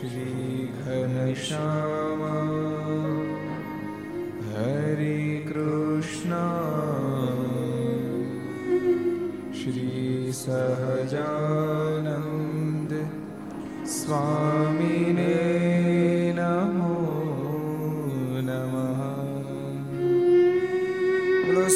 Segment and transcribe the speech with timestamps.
[0.00, 2.22] શ્રી ઘનશ્યામ
[4.54, 6.32] હરે કૃષ્ણ
[9.52, 12.94] શ્રી સહજાનંદ
[13.86, 15.60] સ્વામીને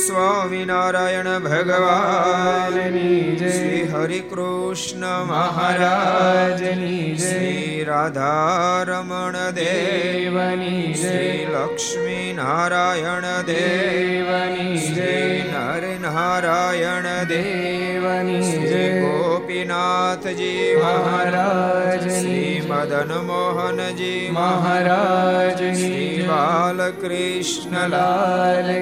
[0.06, 3.82] સ્વામિનારાયણ ભગવાનની જય.
[3.82, 7.73] હરિ કૃષ્ણ મહારાજની જય.
[7.84, 23.12] શ્રી રાધારમણ દેવની શ્રી લક્ષ્મી નારાયણ દેવની શ્રી નરનારાયણ દેવની શ્રી ગોપીનાથજી મહારાજ શ્રી મદન
[23.27, 27.12] મોહનજી મહારાજ શ્રી બાલકૃષ્ણલાલ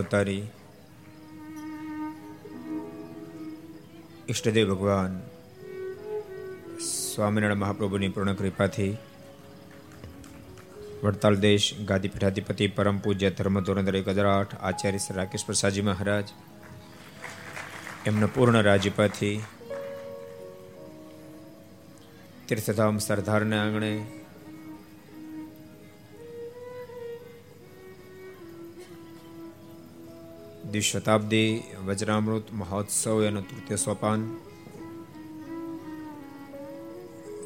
[0.10, 0.44] અવતારી
[4.30, 5.13] ઈષ્ટદેવ ભગવાન,
[6.86, 8.94] સ્વામિનારાયણ મહાપ્રભુની પૂર્ણ કૃપાથી
[11.04, 15.86] વડતાલ દેશ, ગાદી પીઠાધિપતિ, પરમ પૂજ્ય, ધર્મ ધોરણધર એક હજાર આઠ, આચાર્ય શ્રી રાકેશ પ્રસાદજી
[15.89, 16.28] મહારાજ,
[18.06, 19.38] એમના પૂર્ણ રાજ્યપાથી
[22.48, 23.94] તીર્થધામ સરદારના આંગણે
[30.72, 31.52] દ્વિશતાબ્દી
[31.86, 34.22] વજ્રામૃત મહોત્સવ એનું તૃતીય સોપાન.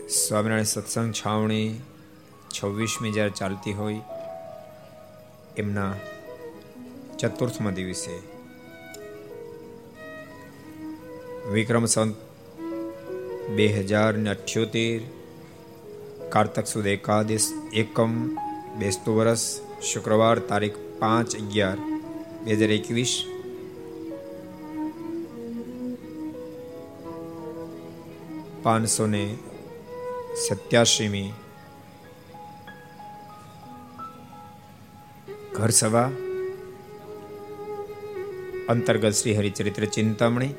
[0.10, 1.68] સ્વામિનારાયણ સત્સંગ છાવણી
[2.56, 4.02] છવ્વીસમી જ્યારે ચાલતી હોય,
[5.58, 5.94] એમના
[7.20, 8.16] ચતુર્થમાં દિવસે
[11.54, 12.16] વિક્રમ સંત
[13.56, 15.02] બે હજાર ને અઠ્યોતેર,
[16.30, 18.14] કારતક સુદ એકાદશ એકમ,
[18.80, 19.44] બેસતું વર્ષ
[19.84, 21.93] શુક્રવાર તારીખ પાંચ અગિયાર
[22.44, 23.12] બે હજાર એકવીસ
[28.64, 29.24] પાંચસો ને
[30.38, 31.30] સત્યાસીમી
[35.56, 36.10] ઘર સભા
[38.68, 40.54] અંતર્ગત Shri Haricharitra Chintamani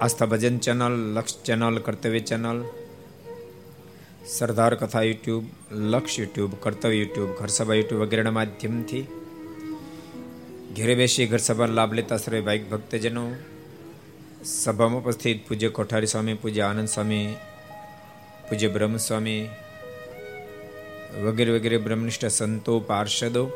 [0.00, 2.60] Aastha Bhajan channel Laksh channel Kartavya channel
[4.28, 5.44] Sardar Katha YouTube
[5.86, 9.04] Laksh YouTube કર્તવ્ય યુટ્યુબ ઘરસભા યુટ્યુબ વગેરેના માધ્યમથી
[10.76, 13.32] ઘેરે બેસી ઘર સભાનો લાભ લેતા સર્વે ભાઈ ભક્તજનો
[14.44, 17.36] સભામાં ઉપસ્થિત, પૂજ્ય કોઠારી સ્વામી, પૂજ્ય આનંદ સ્વામી,
[18.48, 19.48] પૂજ્ય બ્રહ્મ સ્વામી
[21.22, 23.50] વગેરે વગેરે બ્રહ્મનિષ્ઠ સંતો, પાર્ષદો.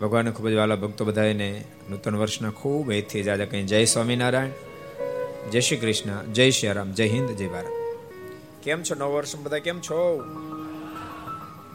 [0.00, 4.48] ભગવાન ખૂબ જ વાલા ભક્તો બધાને નૂતન વર્ષના ખૂબ એથી જ આજે કઈ જય સ્વામિનારાયણ,
[5.50, 7.66] જય શ્રી કૃષ્ણ, જય શ્રી રામ, જય હિન્દ, જય ભારત.
[8.62, 9.58] કેમ છો નવ વર્ષ બધા?
[9.58, 10.24] કેમ છો?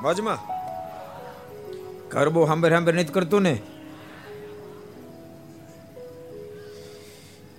[0.01, 0.60] મોજમાં?
[2.11, 3.61] ઘર બહુ સાંભળે હાંબર નથી કરતું ને.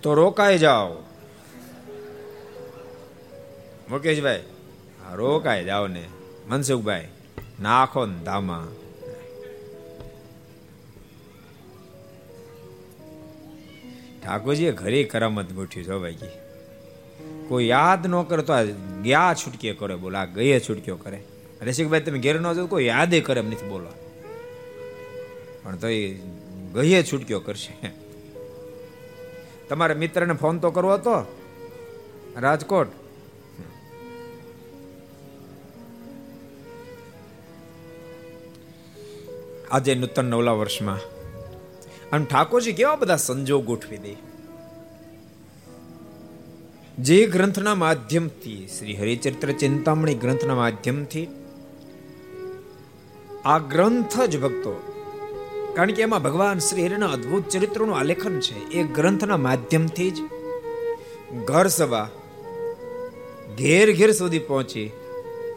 [0.01, 0.93] તો રોકાઈ જાઓ.
[3.89, 4.43] મુકેશભાઈ
[5.13, 6.03] રોકાઈ જાઓ ને.
[6.49, 7.07] મનસુખભાઈ,
[7.61, 8.67] નાખો ને ધામા.
[14.23, 16.17] ઠાકોરજીએ ઘરે કરામત ગોઠવી છો ભાઈ
[17.47, 18.53] કોઈ યાદ ન કરે તો
[19.03, 21.19] ગયા છૂટકે કરે બોલા, આ ગયે છૂટક્યો કરે.
[21.61, 24.02] રસિકભાઈ, તમે ઘેર ન જાવ કોઈ યાદે કરે એમ નથી બોલો
[25.63, 26.13] પણ તો એ
[26.73, 27.91] ગયે છૂટક્યો કરશે.
[29.69, 31.39] તમારા મિત્રને ફોન તો કરવો હતો?
[32.37, 32.87] રાજકોટ?
[39.71, 40.99] આજે નૂતન નવલા વર્ષમાં.
[42.11, 44.15] અને ઠાકોરજી કેવા બધા સંજોગ ગોઠવી દે?
[46.99, 51.27] જે ગ્રંથના માધ્યમથી, શ્રી હરિચરિત્ર ચિંતામણી ગ્રંથના માધ્યમથી,
[53.45, 54.92] આ ગ્રંથ જ ભક્તો
[55.75, 58.69] કારણ કે એમાં ભગવાન શ્રી હરિના અદ્ભુત ચરિત્રનું આલેખન છે.
[58.69, 60.19] એ ગ્રંથના માધ્યમથી જ
[61.45, 62.09] ઘર સભા
[63.57, 64.91] ઘેર ઘેર સુધી પહોંચી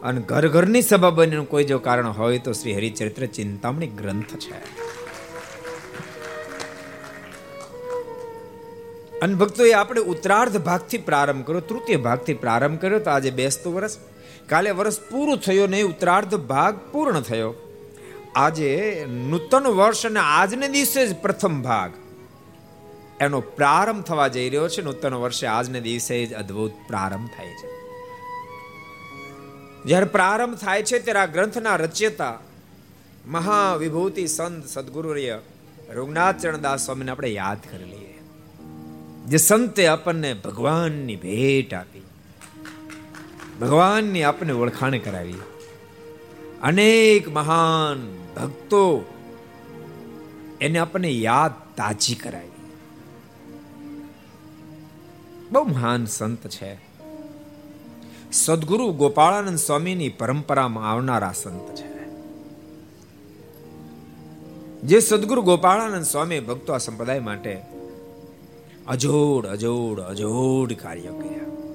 [0.03, 4.87] અને ઘર ઘરની સભા બનીનું કોઈ જો કારણ હોય તો શ્રી હરિચરિત્ર ચિંતામણી ગ્રંથ છે.
[9.19, 13.97] અને ભક્તોએ આપણે ઉત્તરાર્ધ ભાગથી પ્રારંભ કર્યો, તૃતીય ભાગથી પ્રારંભ કર્યો, તો આજે બેસતું વર્ષ
[14.49, 17.53] કાલે વર્ષ પૂરું થયો નહીં ઉત્તરાર્ધ ભાગ પૂર્ણ થયો.
[18.37, 21.91] આજે નૂતન વર્ષ અને આજને દિવસે જ પ્રથમ ભાગ.
[23.19, 24.81] એનો પ્રારંભ થવા જઈ રહ્યો છે.
[24.81, 27.69] નૂતન વર્ષે આજને દિવસે જ અદ્ભુત પ્રારંભ થાય છે.
[29.85, 32.39] જ્યારે પ્રારંભ થાય છે ત્યારે આ ગ્રંથના રચયતા
[33.27, 35.13] મહાવિભૂતિ સંત સદગુરુ
[35.89, 38.19] રઘુનાથ ચરણદાસ સ્વામીને આપણે યાદ કરી લઈએ.
[39.25, 42.05] જે સંતે આપણને ભગવાનની ભેટ આપી.
[43.61, 45.35] ભગવાનની આપણને ઓળખાણ કરાવી.
[46.61, 49.05] અનેક મહાન ભક્તો
[50.61, 52.47] એને આપણને યાદ તાજી કરાવી.
[55.51, 56.79] બહુ મહાન સંત છે.
[58.31, 61.97] સદગુરુ ગોપાળાનંદ સ્વામીની પરંપરામાં આવનારા સંત છે.
[64.81, 67.61] જે સદગુરુ ગોપાળાનંદ સ્વામી ભક્તો આ સંપ્રદાય માટે
[68.87, 71.66] અજોડ અજોડ અજોડ કાર્ય કર્યા.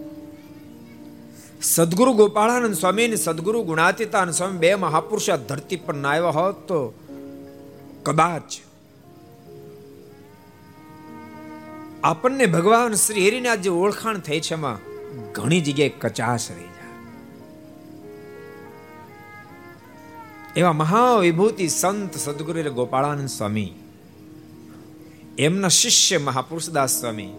[1.62, 6.94] સદગુરુ ગોપાળાનંદ સ્વામી અને સદગુરુ ગુણાતીતાનંદ સ્વામી બે મહાપુરુષ ધરતી પર ના આવ્યા હોત તો
[8.02, 8.58] કદાચ
[12.04, 14.78] આપણને ભગવાન શ્રી હરિને આજે ઓળખાણ થઈ છે એમાં
[15.32, 16.72] ઘણી જગ્યાએ કચાશ રહી જાય.
[20.56, 23.72] એવા મહાવિભૂતિ સંત સદગુરુ ગોપાળાનંદ સ્વામી,
[25.38, 27.32] એમના શિષ્ય મહાપુરુષદાસ સ્વામી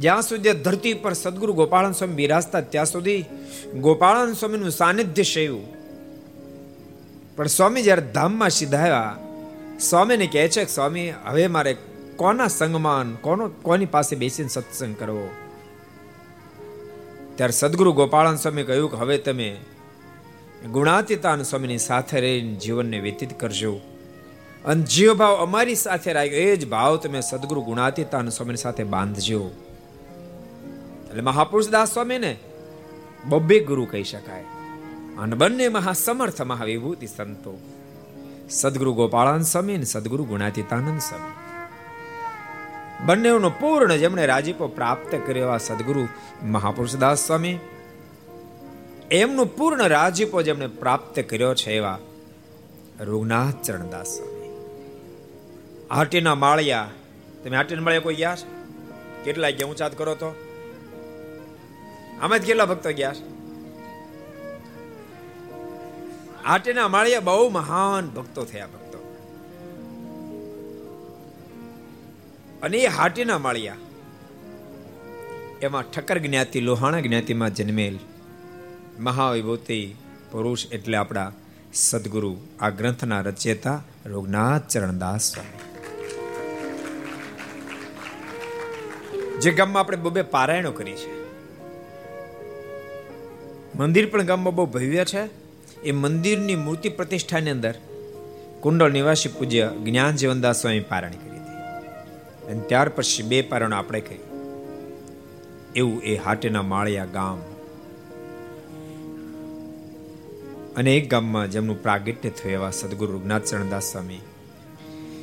[0.00, 3.24] જ્યાં સુધી ધરતી પર સદગુરુ ગોપાળન સ્વામી બિરાજતા ત્યાં સુધી
[3.80, 5.76] ગોપાળન સ્વામીનું સાનિધ્ય સેવ્યું.
[7.36, 9.16] પણ સ્વામી જ્યારે ધામમાં સીધાયા
[9.80, 11.76] સ્વામીને કહે છે કે, સ્વામી, હવે મારે
[12.16, 15.28] કોના સંગમાન કોનો, કોની પાસે બેસીને સત્સંગ કરવો?
[17.34, 19.56] ત્યારે સદગુરુ ગોપાળન સ્વામી કહ્યું કે, હવે તમે
[20.72, 23.80] ગુણાતીતાન સ્વામીની સાથે રહીને જીવનને વ્યતીત કરજો.
[24.64, 26.38] અને જીવ ભાવ અમારી સાથે રાખ્યો.
[26.38, 29.50] એ જ ભાવ તમે સદગુરુ ગુણાતીતાન સ્વામીની સાથે બાંધજો.
[31.16, 32.36] એટલે મહાપુરુષ દાસ સ્વામીને
[33.24, 34.44] બબ્બે ગુરુ કહી શકાય.
[35.18, 37.58] અને બંને મહાસમર્થ મહાવિભૂતિ સંતો.
[38.50, 41.32] સદગુરુ ગોપાળાન સ્વામી અને સદગુરુ ગુણાતીતાનંદ સ્વામી.
[43.06, 46.08] બંનેનો પૂર્ણ જેમણે રાજીપો પ્રાપ્ત કર્યો આ સદગુરુ
[46.42, 47.58] મહાપુરુષદાસ સ્વામી
[49.10, 51.98] એમનું પૂર્ણ રાજીપો જેમણે પ્રાપ્ત કર્યો છે એવા
[53.00, 54.50] રૂગનાથ ચરણદાસ સ્વામી
[55.90, 56.90] હાટીના માળિયા,
[57.44, 58.48] તમે હાટીના માળિયા કોઈ ગયા છે?
[59.24, 60.45] કેટલા ગયા ઊંચાત કરો તો?
[62.20, 63.36] આમાં જ કેટલા ભક્તો ગયા છે?
[66.44, 68.98] હાટીના માળિયા બહુ મહાન ભક્તો થયા ભક્તો.
[72.62, 73.76] અને એ હાટીના માળિયા,
[75.62, 77.98] એમાં ઠક્કર જ્ઞાતિ, લોહાણા જ્ઞાતિમાં જન્મેલ
[79.00, 79.94] મહાવિભૂતિ
[80.30, 81.32] પુરુષ એટલે આપણા
[81.74, 85.60] સદગુરુ આ ગ્રંથના રચયતા રોગનાથ ચરણદાસ સ્વામી.
[89.38, 91.15] જે ગામમાં આપણે બબે પારાયણો કરી છે.
[93.76, 95.28] મંદિર પણ ગામમાં બહુ ભવ્ય છે.
[95.82, 97.74] એ મંદિરની મૂર્તિ પ્રતિષ્ઠાની અંદર
[98.60, 102.50] કુંડળ નિવાસી પૂજ્ય જ્ઞાન જીવનદાસ સ્વામી પારાયણ કરી હતી.
[102.50, 104.18] અને ત્યાર પછી બે પારણો આપણે કરી.
[105.76, 107.38] એવું એ હાટેના માળિયા ગામ
[110.76, 114.20] અને એક ગામમાં જેમનું પ્રાગટ્ય થયું એવા સદગુરુ રઘુનાથ ચરણદાસ સ્વામી.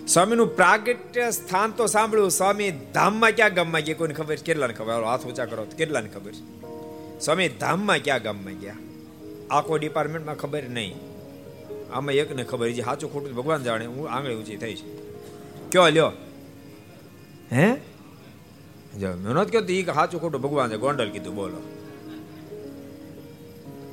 [0.07, 2.31] સ્વામીનું પ્રાગટ્ય સ્થાન તો સાંભળ્યું.
[2.31, 4.35] સ્વામી ધામમાં ક્યાં ગામમાં ગયા કોઈને ખબર?
[4.35, 5.03] કેટલાને ખબર?
[5.03, 6.31] હાથ ઊંચા કરો કેટલાને ખબર?
[6.31, 6.62] છે
[7.25, 8.75] સ્વામી ધામમાં ક્યાં ગામમાં ગયા?
[9.51, 10.95] આખો ડિપાર્ટમેન્ટમાં ખબર નહીં.
[11.93, 14.97] આમાં એકને ખબર છે સાચું ખોટું ભગવાન જાણે હું આંગળી ઊંચી થઈ છે.
[15.71, 16.11] કયો લ્યો.
[17.51, 17.73] હે?
[18.99, 21.57] જો મેં નથી કહેતું એ સાચું ખોટું ભગવાન છે ગોંડલ કીધું બોલો.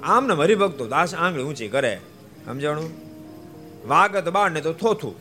[0.02, 2.00] આમ ને હરિભક્તો દાસ આંગળી ઊંચી કરે
[2.46, 2.90] સમજાણું?
[3.88, 5.14] વાગત બાળ ને તો થોથું.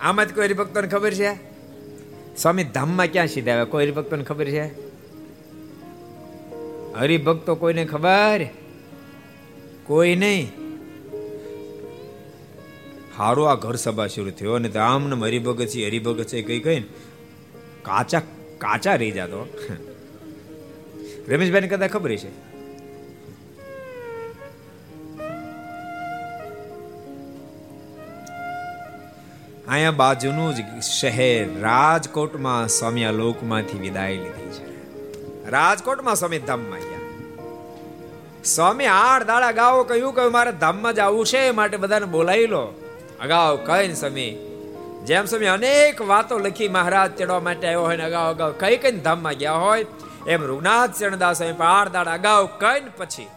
[0.00, 1.57] આમાં જ કોઈ હરિભક્તોને ખબર છે?
[2.38, 4.64] સ્વામી ધામમાં ક્યાં સીધા આવ્યા કોઈ હરિભક્તોને ખબર છે?
[6.98, 8.46] હરિભક્તો કોઈને ખબર?
[9.84, 10.52] કોઈ નહીં.
[13.18, 16.80] હારો આ ઘર સભા શરૂ થયો અને ધામ ને હરિભગત છે હરિભગત છે, કઈ કઈ
[17.82, 18.22] કાચા
[18.58, 19.48] કાચા રહી જાતો.
[21.28, 22.47] રમેશભાઈ કદાચ ખબર છે
[29.68, 34.68] અહીંયા બાજુનું જ શહેર રાજકોટમાં સ્વામી આ લોકમાંથી વિદાય લીધી છે.
[35.50, 41.76] રાજકોટમાં સ્વામી ધામમાં ગયા સ્વામી આઠ દાડા ગાઓ કહ્યું કે મારે ધામમાં જવું છે માટે
[41.76, 42.62] બધાને બોલાવી લો.
[43.20, 44.32] અગાઉ કઈ સ્વામી,
[45.04, 49.36] જેમ સ્વામી અનેક વાતો લખી મહારાજ ચડવા માટે આવ્યો હોય અગાઉ અગાઉ કઈ કઈ ધામમાં
[49.42, 49.84] ગયા હોય,
[50.26, 53.28] એમ રૂનાથ ચરણદાસ સ્વામી આઠ દાડા અગાઉ કઈ પછી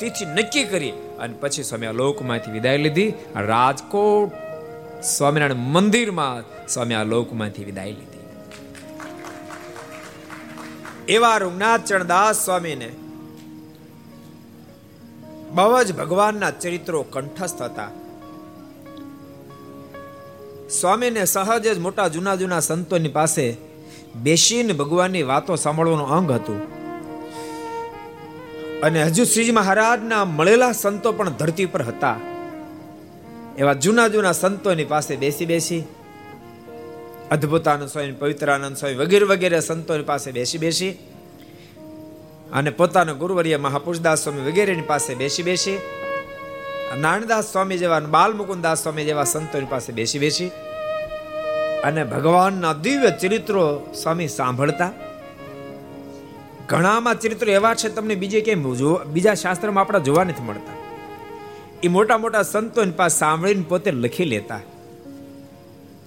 [0.00, 3.10] તિથિ નક્કી કરી અને પછી સ્વામી લોકમાંથી વિદાય લીધી.
[3.36, 4.30] રાજકોટ
[5.04, 8.18] સ્વામિનારાયણ મંદિરમાં સ્વામી આ લોકમાંથી વિદાય લીધી.
[11.08, 12.92] એવા રૂગનાથ ચરણદાસ સ્વામીને
[15.50, 17.90] બહુ જ ભગવાનના ચરિત્રો કંઠસ્થ હતા.
[20.80, 23.56] સ્વામીને સહજ જ મોટા જૂના જૂના સંતોની પાસે
[24.22, 26.62] બેસીને ભગવાનની વાતો સાંભળવાનું અંગ હતું.
[28.80, 32.16] અને હજુ શ્રીજી મહારાજના મળેલા સંતો પણ ધરતી પર હતા.
[33.58, 35.82] એવા જૂના જૂના સંતોની પાસે બેસી બેસી,
[37.30, 40.92] અદ્ભુતાનંદ સ્વામી, પવિત્રાનંદ સ્વામી વગેરે વગેરે સંતોની પાસે બેસી બેસી
[42.52, 45.78] અને પોતાના ગુરુવર્ય મહાપુરુષદાસ સ્વામી વગેરેની પાસે બેસી બેસી,
[46.98, 50.50] નાનદાસ સ્વામી જેવા બાલમુકુદાસ સ્વામી જેવા સંતોની પાસે બેસી બેસી
[51.84, 53.64] અને ભગવાનના દિવ્ય ચરિત્રો
[54.02, 54.92] સ્વામી સાંભળતા.
[56.68, 58.62] ઘણામાં ચરિત્રો એવા છે, તમને બીજે કેમ
[59.12, 60.73] બીજા શાસ્ત્રમાં આપણા જોવા નથી મળતા.
[61.84, 64.60] એ મોટા મોટા સંતોની પાસે સાંભળીને પોતે લખી લેતા.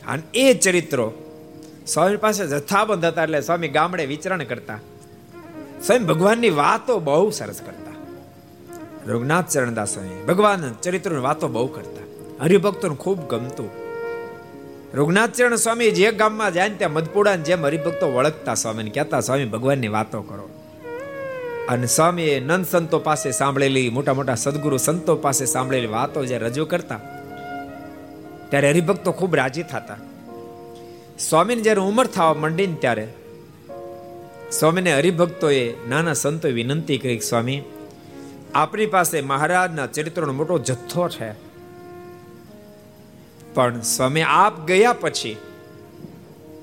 [0.07, 1.13] અને એ ચરિત્રો
[1.87, 4.79] સ્વામી પાસે જથ્થાબંધ હતા એટલે સ્વામી ગામડે વિચરણ કરતા.
[5.85, 7.87] સ્વયં ભગવાનની વાતો બહુ સરસ કરતા.
[9.11, 12.03] રઘુનાથ ચરણદાસ સ્વામી ભગવાન ચરિત્રોની વાતો બહુ કરતા.
[12.43, 13.69] હરિભક્તોને ખૂબ ગમતું.
[14.93, 19.45] રઘુનાથ ચરણ સ્વામી જે ગામમાં જાય ને ત્યાં મધપુડા જેમ હરિભક્તો વળગતા સ્વામીને કહેતા, સ્વામી,
[19.45, 20.49] ભગવાનની વાતો કરો.
[21.67, 26.65] અને સ્વામીએ નંદ સંતો પાસે સાંભળેલી, મોટા મોટા સદગુરુ સંતો પાસે સાંભળેલી વાતો જે રજૂ
[26.65, 26.99] કરતા,
[28.49, 29.97] ત્યારે હરિભક્તો ખૂબ રાજી થતા.
[31.19, 33.07] સ્વામીને જ્યારે ઉંમર થવા માંડી ને ત્યારે
[34.51, 37.61] સ્વામીને હરિભક્તોએ નાના સંતોએ વિનંતી કરી સ્વામી,
[38.55, 41.31] આપણી પાસે મહારાજના ચરિત્રનો મોટો જથ્થો છે.
[43.53, 45.37] પણ સ્વામી, આપ ગયા પછી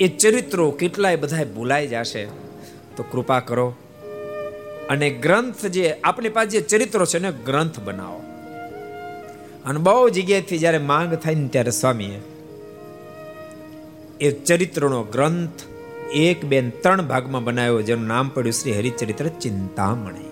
[0.00, 2.24] એ ચરિત્રો કેટલાય બધા ભૂલાઈ જશે.
[2.96, 3.74] તો કૃપા કરો
[4.90, 8.20] અને ગ્રંથ જે આપણી પાસે જે ચરિત્રો છે ને ગ્રંથ બનાવો.
[9.64, 12.20] અને બહુ જગ્યાએથી જ્યારે માંગ થાય ને ત્યારે સ્વામીએ
[14.20, 15.62] એ ચરિત્રનો ગ્રંથ
[16.12, 20.30] એક બેન ત્રણ ભાગમાં બનાવ્યો, જેનું નામ પડ્યું શ્રી હરિચરિત્ર ચિંતામણી.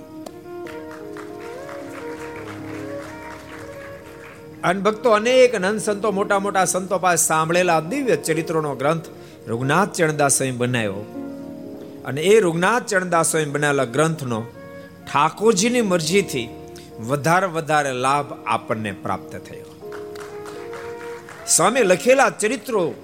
[4.65, 9.05] અને ભક્તો, અનેક નંદ સંતો, મોટા મોટા સંતો પાસે સાંભળેલા દિવ્ય ચરિત્રોનો ગ્રંથ
[9.49, 11.22] રઘુનાથ ચરણદાસ બનાવ્યો.
[12.05, 14.43] અને એ રૂગનાથ ચરણદાસ સ્વામી બનાવેલા ગ્રંથનો
[15.13, 16.49] ઠાકોરજીની મરજીથી
[17.01, 19.97] વધારે વધારે લાભ આપણને પ્રાપ્ત થયો.
[21.47, 22.95] સ્વામી લખેલા ચરિત્રો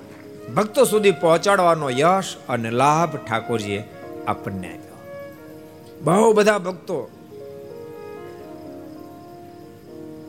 [0.56, 3.84] ભક્તો સુધી પહોંચાડવાનો યશ અને લાભ ઠાકોરજીએ
[4.26, 4.96] આપણને આપ્યો.
[6.02, 7.10] બહુ બધા ભક્તો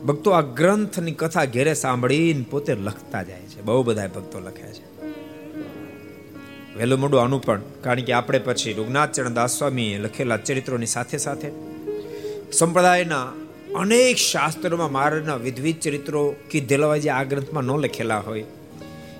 [0.06, 3.62] ભક્તો આ ગ્રંથની કથા ઘેરે સાંભળીને પોતે લખતા જાય છે.
[3.62, 4.89] બહુ બધા ભક્તો લખે છે.
[6.80, 11.48] વહેલું મોડું આનું પણ, કારણ કે આપણે પછી રૂગનાથ ચરણદાસ સ્વામી લખેલા ચરિત્રોની સાથે સાથે
[12.52, 13.24] સંપ્રદાયના
[13.76, 18.44] અનેક શાસ્ત્રોમાં મારના વિધવિધ ચરિત્રો કીધેલા હોય જે આ ગ્રંથમાં ન લખેલા હોય,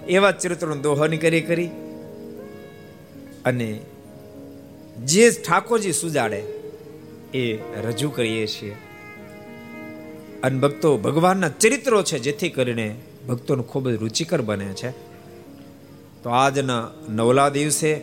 [0.09, 1.69] એવા ચરિત્રોનું દોહન કરી કરી
[3.45, 3.69] અને
[5.05, 6.41] જે ઠાકોરજી સુજાડે
[7.35, 7.45] એ
[7.83, 8.75] રજૂ કરીએ છીએ.
[10.43, 12.89] અને ભક્તો ભગવાનના ચરિત્રો છે જેથી કરીને
[13.29, 15.10] ભક્તોનું ખૂબ જ રુચિકર બને છે.
[16.23, 18.01] તો આજના નવલા દિવસે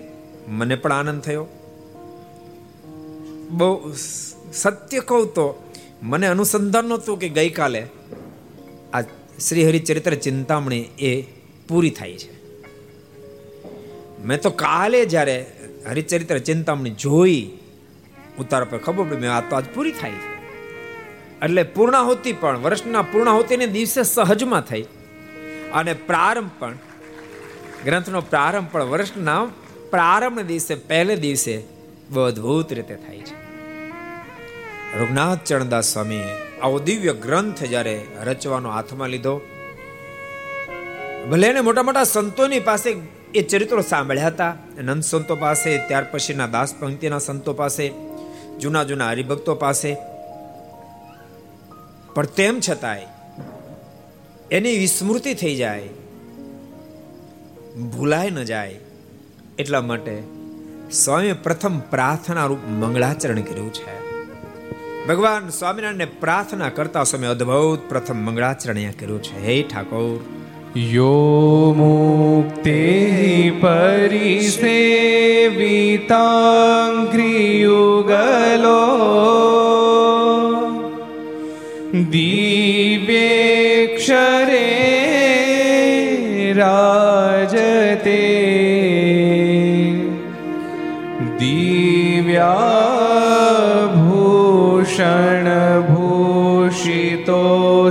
[0.48, 1.48] મને પણ આનંદ થયો.
[3.50, 3.94] બહુ
[4.54, 5.72] સત્ય કહું તો
[6.04, 7.88] મને અનુસંધાન નહોતું કે ગઈકાલે
[8.94, 9.02] આ
[9.48, 11.22] શ્રી હરિચરિત્ર ચિંતામણી એ
[11.68, 12.38] પૂરી થાય છે.
[14.26, 15.52] મેં તો કાલે જ્યારે
[15.90, 17.50] હરિચરિત્ર ચિંતામણી જોઈ,
[18.40, 20.38] ઉતાર પર ખબર પડી, મેં આ તો આજ પૂરી થાય છે.
[21.44, 24.82] એટલે પૂર્ણાહુતિ પણ, વર્ષના પૂર્ણાહુતિને દિવસે સહજમાં થઈ.
[25.74, 26.74] અને પ્રારંભ પણ
[27.86, 29.42] ગ્રંથનો પ્રારંભ પણ વર્ષના
[29.92, 31.56] પ્રારંભ દિવસે, પહેલે દિવસે
[32.10, 33.36] બહુ અદભુત રીતે થાય છે.
[35.00, 39.36] રઘુનાથ ચરણદાસ સ્વામીએ આવો દિવ્ય ગ્રંથ જ્યારે રચવાનો હાથમાં લીધો,
[41.30, 42.90] ભલે એને મોટા મોટા સંતોની પાસે
[43.36, 47.86] એ ચરિત્રો સાંભળ્યા હતા, નંદ સંતો પાસે, ત્યાર પછીના દાસ પંક્તિના સંતો પાસે,
[48.60, 49.92] જૂના જૂના હરિભક્તો પાસે,
[52.14, 53.08] પણ તેમ છતાંય
[54.52, 55.90] એની વિસ્મૃતિ થઈ જાય
[57.78, 58.76] ભૂલાય ન જાય
[59.60, 60.24] એટલા માટે
[60.92, 64.08] સ્વામી પ્રથમ પ્રાર્થના રૂપ મંગળાચરણ કર્યું છે.
[65.08, 69.46] ભગવાન સ્વામિનારાયણને પ્રાર્થના કરતા સમય અદ્ભુત પ્રથમ મંગળાચરણ અહીંયા કર્યું છે.
[69.46, 70.26] હે ઠાકોર.
[70.80, 74.78] યો મુક્તે પરિસેવિતાંગ્રિયુગલો
[81.94, 83.34] દિવ્યેક્ષરે
[86.56, 87.07] રા
[94.97, 97.41] दिव्याभूषणभूषितो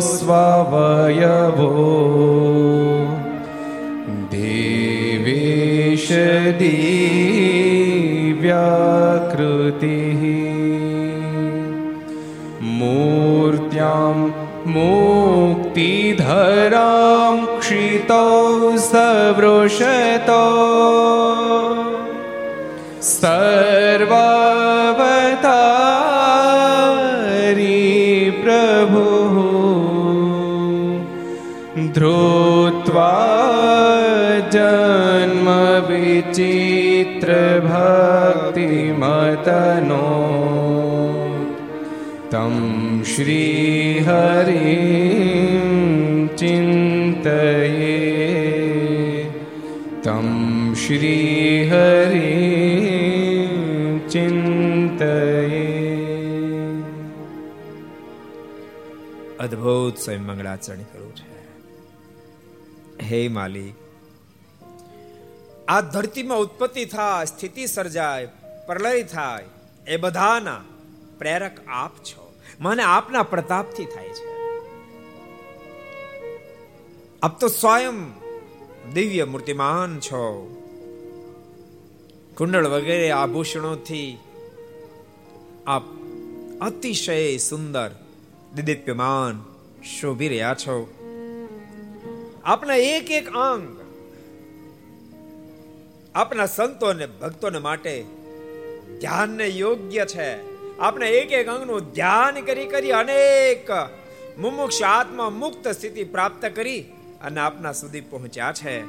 [0.02, 1.70] स्ववयवो
[8.91, 10.22] दिव्याकृतिः
[12.80, 14.17] मूर्त्यां
[14.76, 15.65] मुक्तिधरां
[17.60, 18.26] क्षितौ
[18.89, 20.44] सवृषतो
[23.13, 25.25] सर्वावतारी
[31.97, 33.07] ધૃત્વા
[34.53, 35.47] જન્મ
[35.89, 37.31] વિચિત્ર
[37.65, 39.07] ભક્તિમતનો
[42.33, 42.57] तं
[43.03, 44.75] શ્રીહરિ
[46.37, 47.95] ચિંતયે
[50.03, 50.29] तं
[50.75, 52.35] શ્રીહરિ
[54.09, 55.65] ચિંતયે
[59.39, 61.36] અદ્ભુત સ્વયં મંગળાચરણ કરવું છે
[63.11, 63.75] હે માલિક,
[65.69, 68.27] આ ધરતીમાં ઉત્પત્તિ થાય, સ્થિતિ સર્જાય,
[68.66, 69.45] પ્રલય થાય,
[69.87, 70.64] એ બધાના
[71.19, 72.35] પ્રેરક આપ છો.
[72.61, 74.37] મને આપના પ્રતાપથી થાય છે.
[77.23, 78.12] આપ તો સ્વયં
[78.92, 80.53] દિવ્ય મૂર્તિમાન છો.
[82.37, 84.19] કુંડળ વગેરે આભૂષણોથી
[85.66, 85.83] આપ
[86.61, 87.90] અતિશય સુંદર,
[88.55, 89.45] દિદીપ્યમાન
[90.01, 90.77] શોભી રહ્યા છો.
[92.47, 93.81] આપના એક એક અંગ
[96.15, 98.05] આપના સંતો અને ભક્તોને માટે
[99.01, 100.57] ધ્યાનને યોગ્ય છે.
[100.79, 103.71] આપણે એક એક અંગનું ધ્યાન કરી કરી અનેક
[104.39, 106.81] મુમુક્ષ આત્મા મુક્ત સ્થિતિ પ્રાપ્ત કરી
[107.23, 108.81] અને આપના સુધી પહોંચ્યા છે.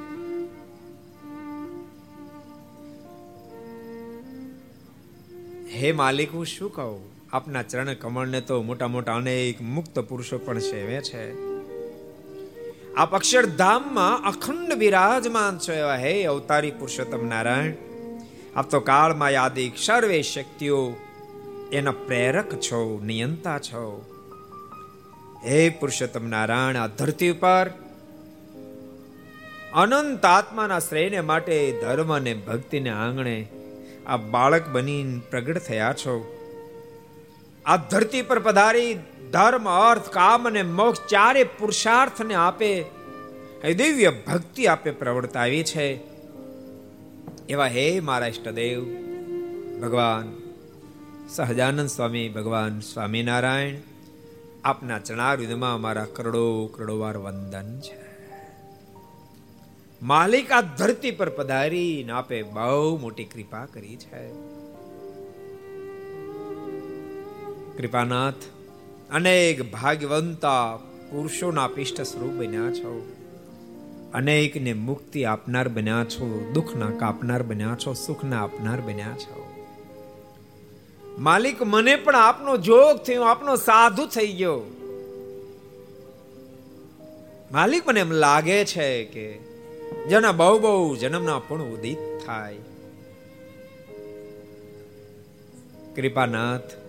[5.74, 7.12] હે માલિક, હું શું કહું?
[7.34, 11.47] આપના ચરણ કમળને તો મોટા મોટા અનેક મુક્ત પુરુષો પણ સેવે છે.
[12.98, 17.74] આપ અક્ષરધામમાં અખંડ વિરાજમાન છો એવા હે અવતારી પુરુષોત્તમ નારાયણ.
[18.56, 20.96] આપ તો કાળમાં યાદિક સર્વે શક્તિઓ
[21.72, 24.06] એના પ્રેરક છો, નિયંતા છો.
[25.46, 27.70] હે પુરુષોત્તમ નારાયણ, આ ધરતી ઉપર
[29.74, 33.48] અનંત આત્માના શ્રેયને માટે, ધર્મ અને ભક્તિને આંગણે
[34.08, 36.16] આ બાળક બની પ્રગટ થયા છો.
[37.66, 39.00] આ ધરતી પર પધારી
[39.32, 42.86] ધર્મ, અર્થ, કામ અને મોક્ષ ચારે પુરુષાર્થને આપે,
[43.64, 46.00] એ દિવ્ય ભક્તિ આપે પ્રવર્તા આવી છે.
[47.50, 48.84] એવા હે મારા ઇષ્ટદેવ
[49.82, 50.38] ભગવાન
[51.30, 53.76] સહજાનંદ સ્વામી, ભગવાન સ્વામિનારાયણ,
[54.64, 58.08] આપના ચણારુદમાં અમારા કરોડો કરોડો વાર વંદન છે.
[60.02, 64.32] માલિક આ ધરતી પર પધારીને આપે બહુ મોટી કૃપા કરી છે.
[67.78, 68.57] કૃપાનાથ
[69.12, 70.76] અનેક ભાગવંતા
[71.12, 73.14] પુરુષોના પિષ્ટ સ્વરૂપ બન્યા છો.
[74.14, 79.54] અનેકને મુક્તિ આપનાર બન્યા છો, દુઃખના કાપનાર બન્યા છો, સુખના આપનાર બન્યા છો.
[81.18, 84.62] માલિક, મને પણ આપનો જોગ થયો, આપનો સાધુ થઈ ગયો.
[87.52, 89.34] માલિક, મને એમ લાગે છે કે
[90.10, 92.56] જેના બહુ બહુ જન્મના પણ ઉદિત થાય.
[95.96, 96.87] કૃપાનાથ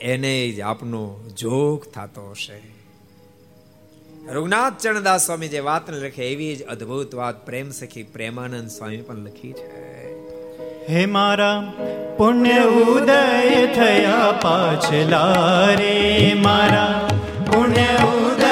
[0.00, 2.78] એને જ આપનું જોગ થતો હશે.
[4.32, 9.16] રઘુનાથ ચરણદાસ સ્વામી જે વાતને લખે એવી જ અદ્ભુત વાત પ્રેમ સખી પ્રેમાનંદ સ્વામી પણ
[9.16, 9.88] લખી છે.
[10.88, 11.72] હે મારા
[12.16, 15.34] પુણ્ય ઉદય થયા પાછલા
[15.74, 17.08] રે મારા
[17.52, 18.47] પુણ્ય ઉદય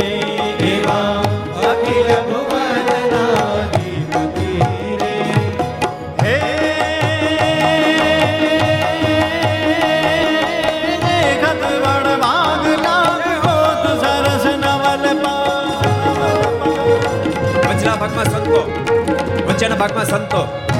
[19.78, 20.73] બાગમાં સંતો.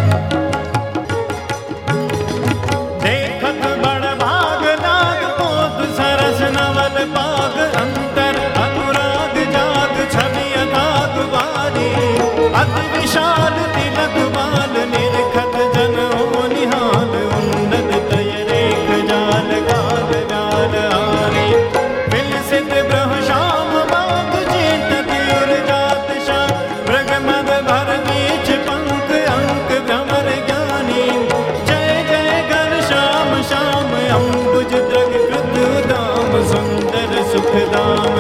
[37.35, 38.14] सुखदाम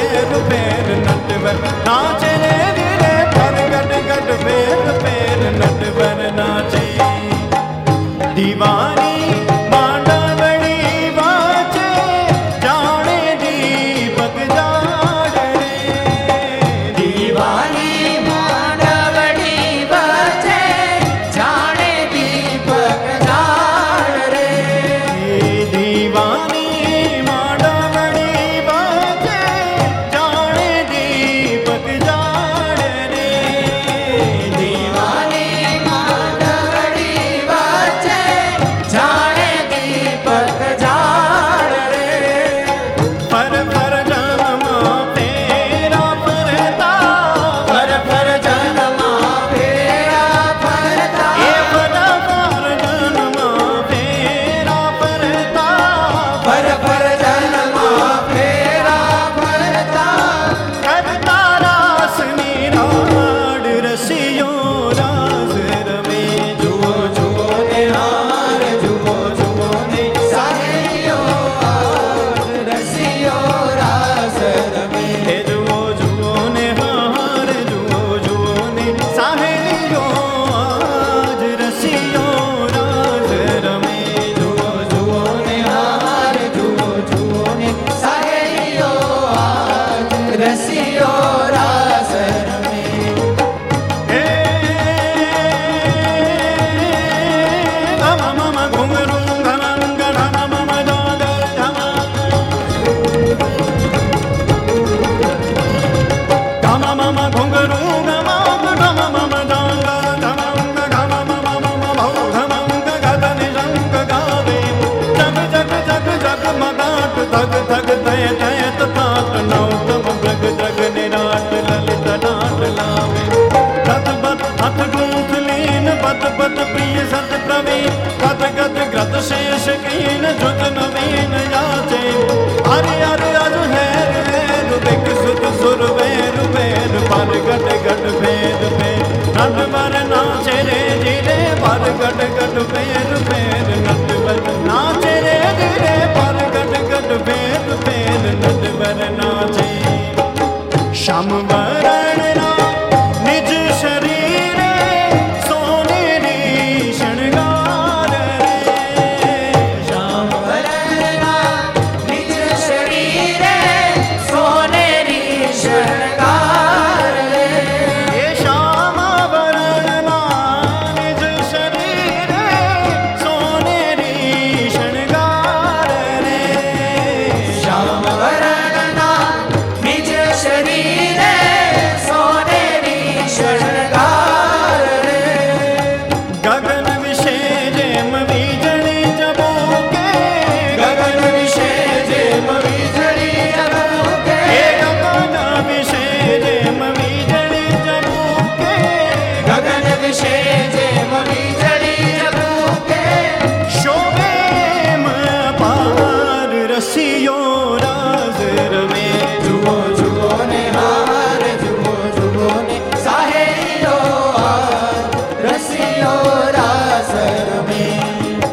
[0.00, 2.27] பேரு பேரு நட்டுவர் நாச்ச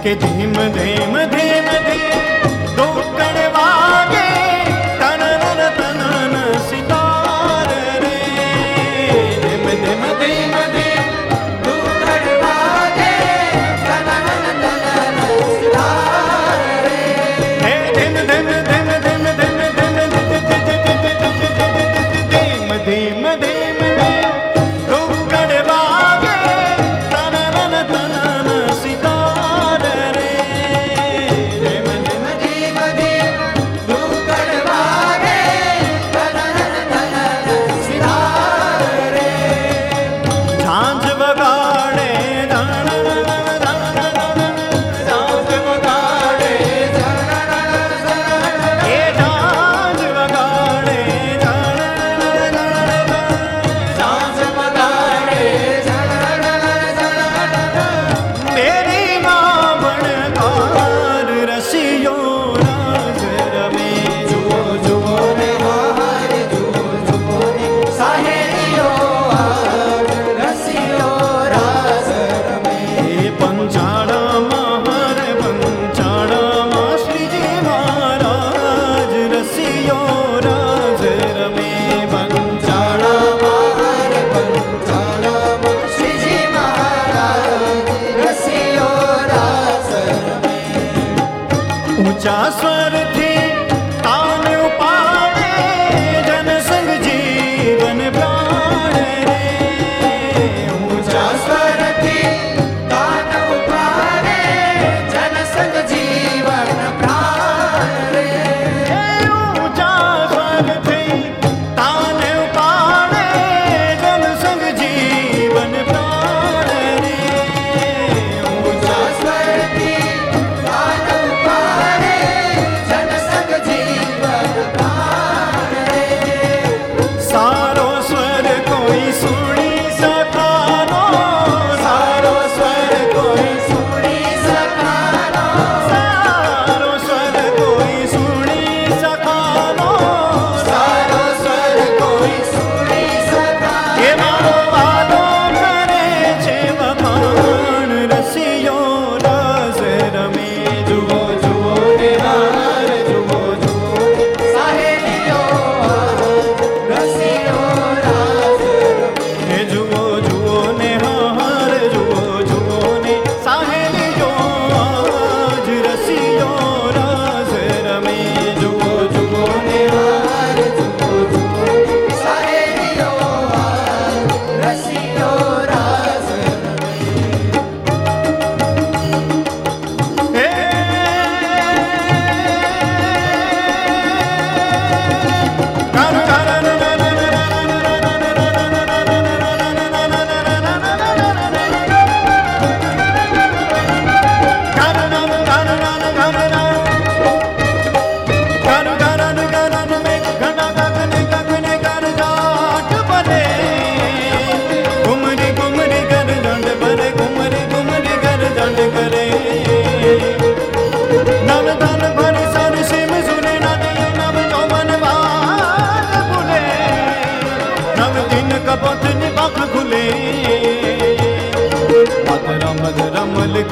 [0.05, 0.54] કે ધીમ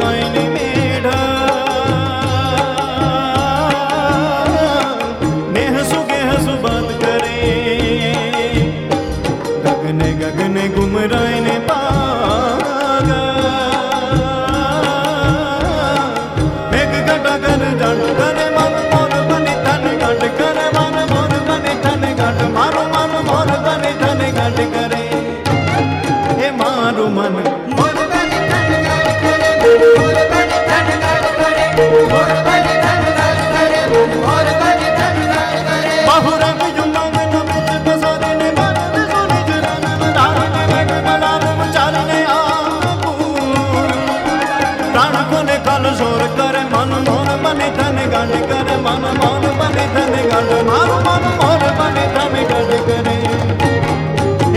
[0.01, 0.22] कोई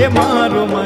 [0.09, 0.86] મારું મન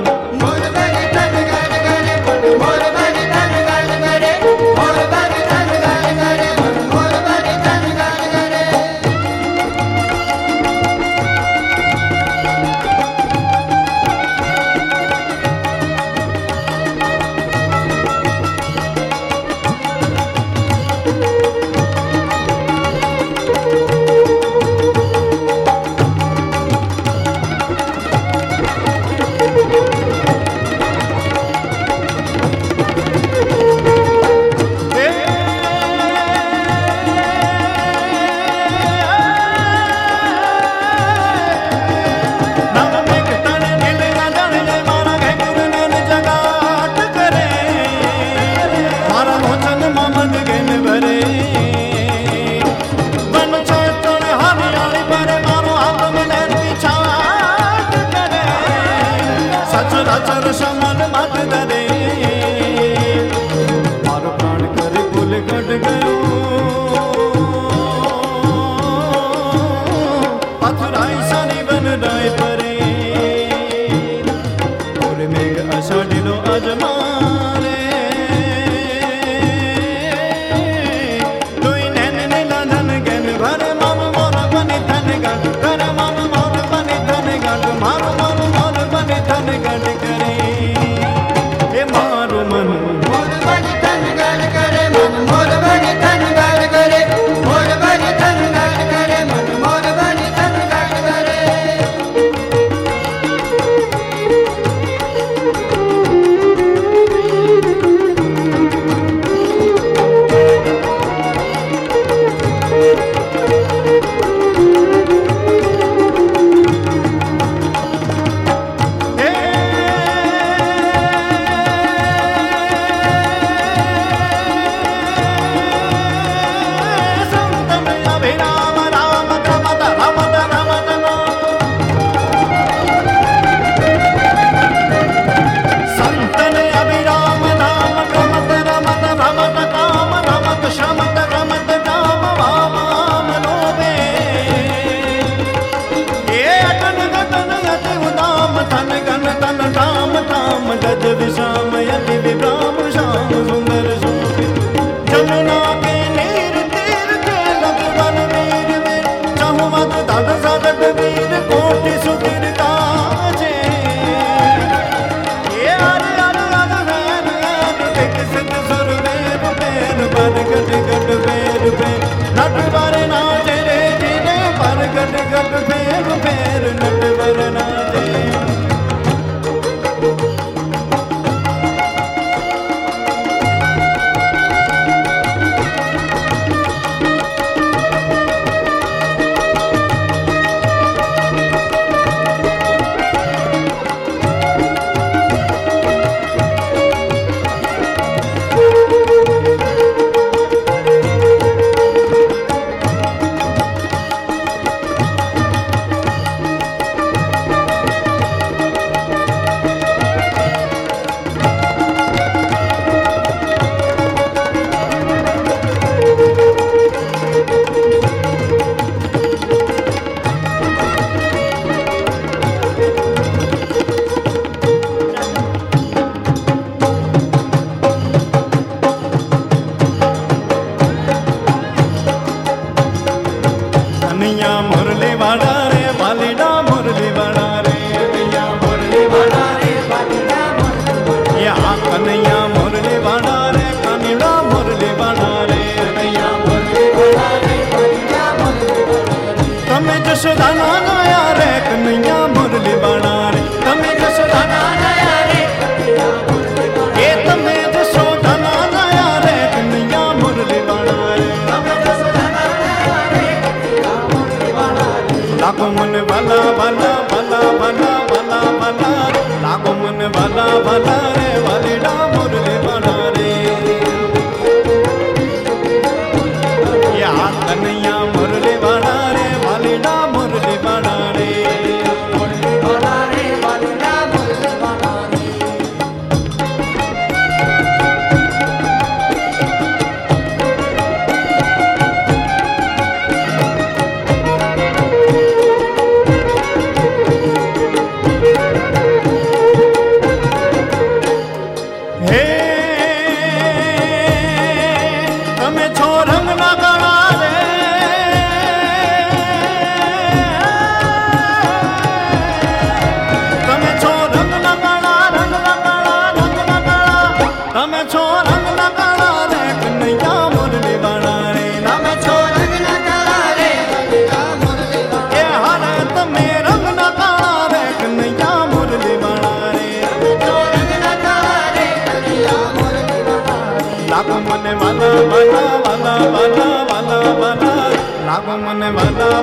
[270.35, 271.75] भला भला रे मे मदि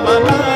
[0.05, 0.46] વાલા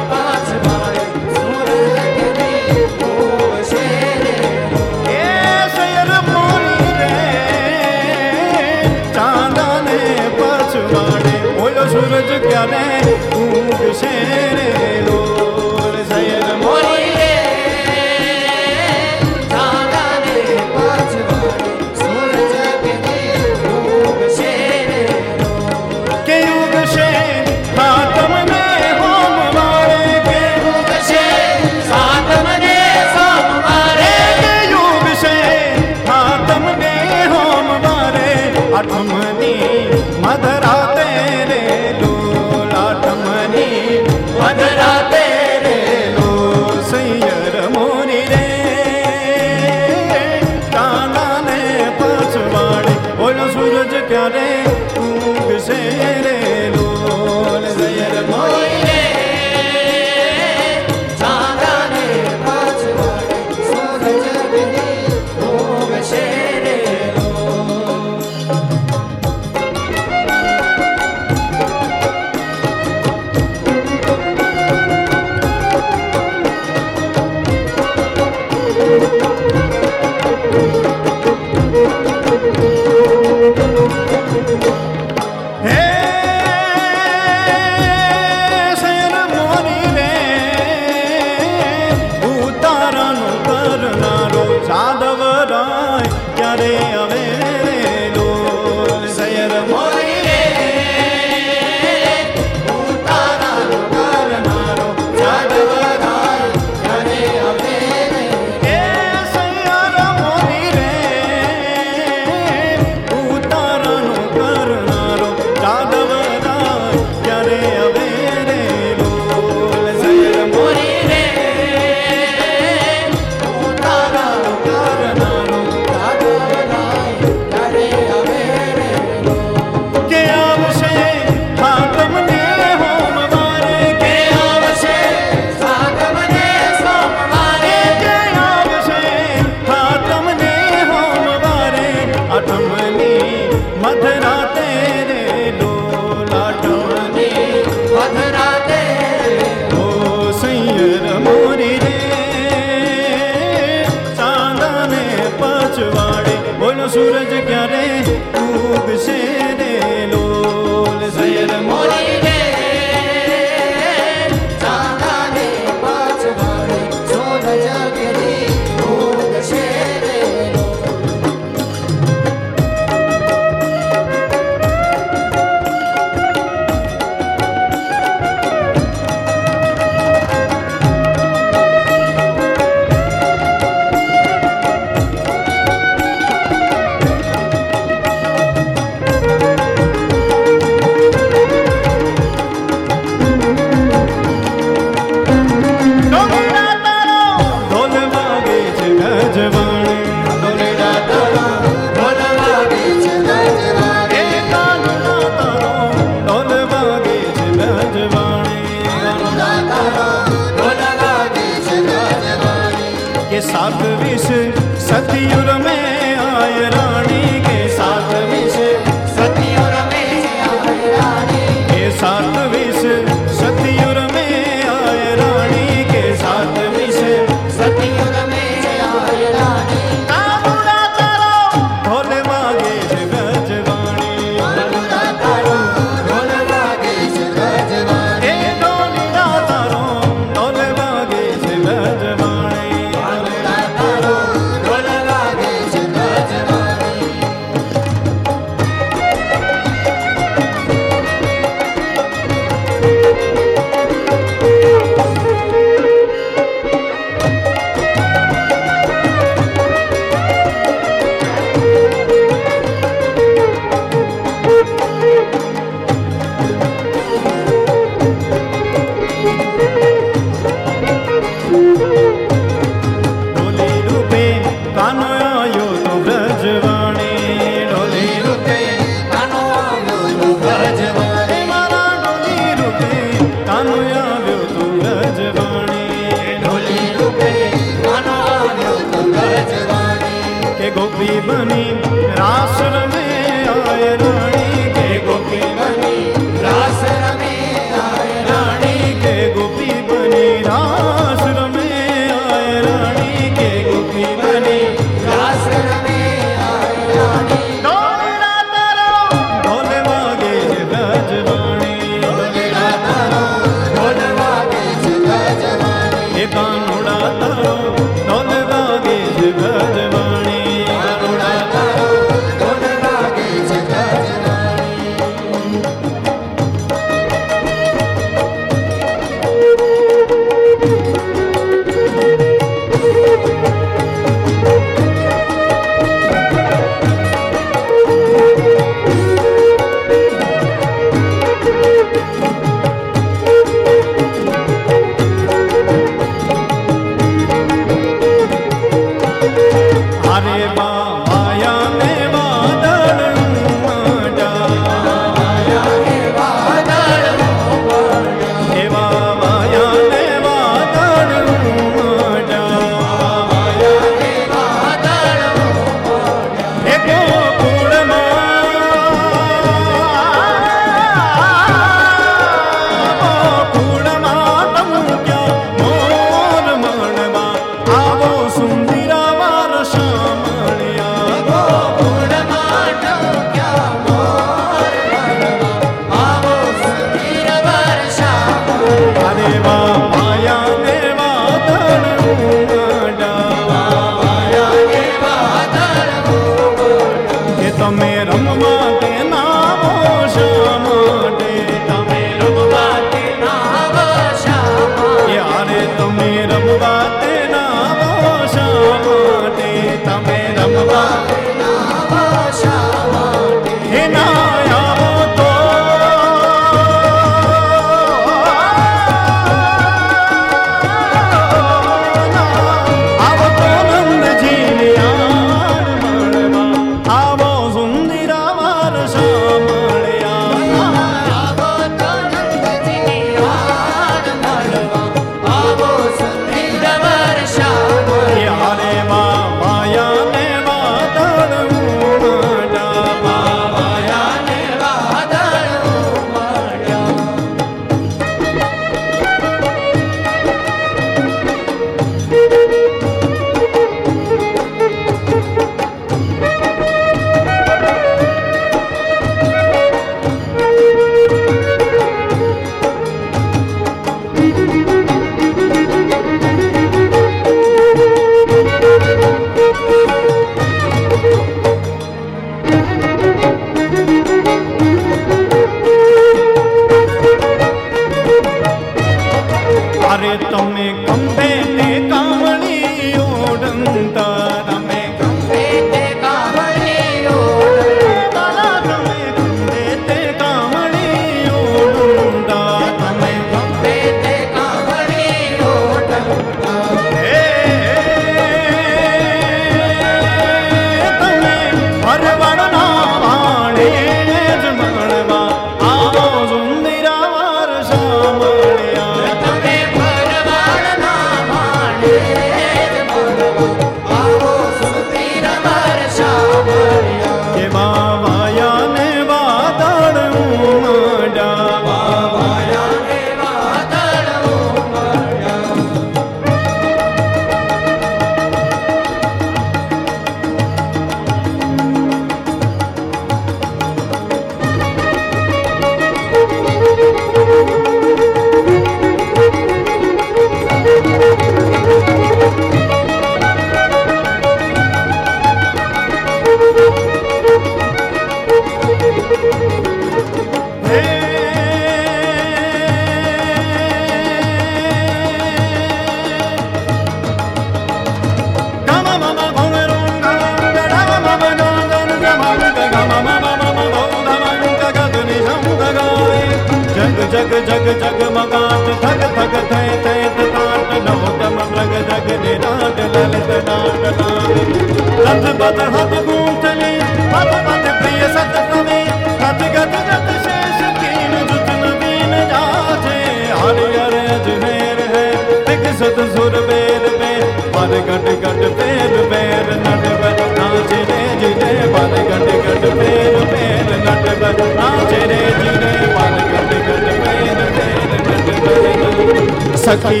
[575.06, 576.70] रथ बद हथ गूंथली
[577.10, 578.78] पथ पथ प्रिय सत कवि
[579.20, 582.96] रथ गत गत शेष कीन जुतन दीन जाचे।
[583.40, 585.04] हरिहर अजमेर है
[585.46, 587.12] तिक सत सुर बेर पे।
[587.54, 593.72] पर गट गट पेर पेर नट बट नाचे रे जिने। पर गट गट पेर पेर
[593.86, 600.00] नट बट नाचे रे जिने। पर गट गट पेर पेर नट बट सखी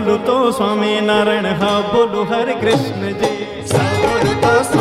[0.00, 3.48] બોલું તો સ્વામિનારાયણ હા બોલું હરે કૃષ્ણજી
[4.02, 4.79] બોલું તો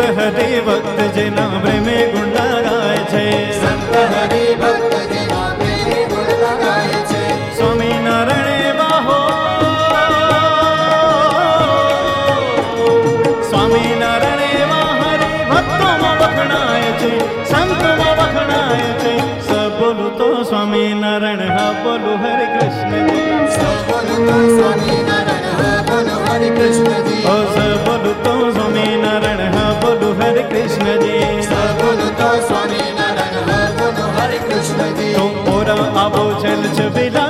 [0.00, 3.24] સંત હરિ ભક્ત જેના પ્રેમે ગુંડા ગાય છે.
[3.60, 7.22] સંત હરિ ભક્ત જના પ્રેમે ગુણ લગાય છે.
[7.56, 9.18] સ્વામિનારાયણ બાહો
[13.50, 17.12] સ્વામિનારાયણ એવા હરિ ભક્તોમાં વખણાય છે
[17.50, 19.14] સંતોમાં વખણાય છે.
[19.46, 23.06] સ બોલું તો સ્વામિનારાયણ હા બોલું હરે કૃષ્ણ.
[23.60, 24.59] તો
[26.56, 27.22] કૃષ્ણજી.
[27.32, 27.36] ઓ
[27.86, 31.24] બોલું તો સ્વામિનારાયણ હા બોલું હરે કૃષ્ણજી.
[31.80, 35.14] બોલો તો સ્વામિનારાયણ હ બોલો હરે કૃષ્ણજી.
[35.14, 35.24] તો
[35.56, 37.28] ઓરા આવો છેલ છબીલા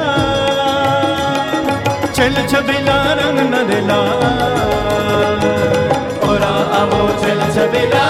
[2.17, 4.13] છેલ છબીલા રંગ નરેલા.
[6.31, 8.09] ઓરા આવો છેલ છબીલા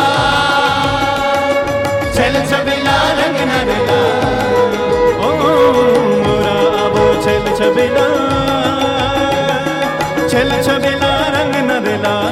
[2.17, 4.09] છેલ છબીલા રંગ નરેલા.
[5.29, 5.31] ઓ
[6.35, 8.60] ઓરા આવો છેલ છબીલા.
[10.31, 12.27] છલ છબેલા રંગ નરેલા.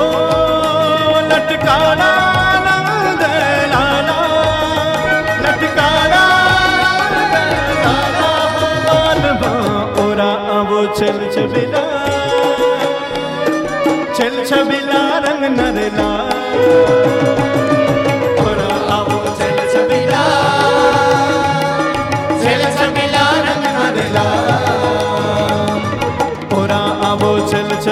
[0.00, 0.12] ઓ
[10.62, 11.86] આવો છલ છબીલા
[14.16, 17.41] છલ છબીલા રંગ નરલા.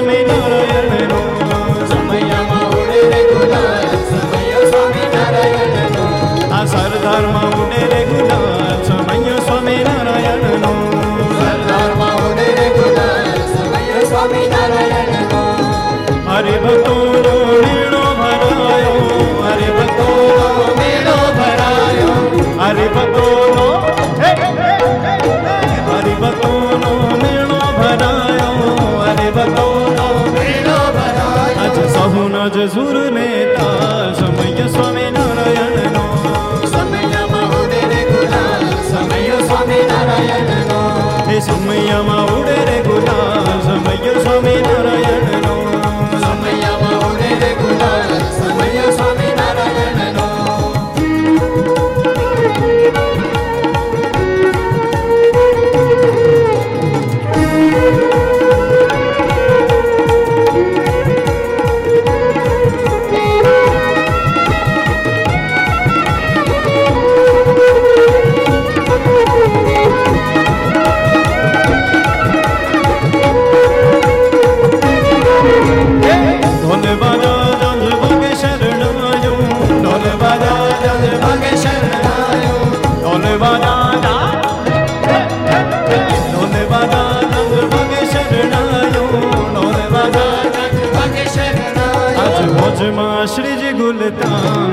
[0.00, 0.39] સમય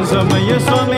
[0.06, 0.97] ಸಮಯ ಸಮಯ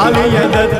[0.00, 0.79] 阿里演的。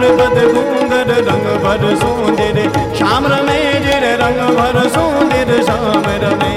[0.00, 2.58] बन बद घूंगर रंग भर सोंदिर
[2.98, 6.52] श्याम रमे जिर रंग भर सोंदिर श्याम रमे